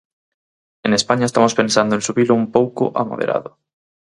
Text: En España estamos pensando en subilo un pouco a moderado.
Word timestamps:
En 0.85 0.91
España 0.99 1.25
estamos 1.27 1.53
pensando 1.59 1.93
en 1.95 2.05
subilo 2.07 2.33
un 2.41 2.47
pouco 2.55 2.83
a 3.01 3.03
moderado. 3.09 3.49